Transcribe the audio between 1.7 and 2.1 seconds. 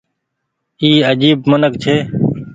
ڇي۔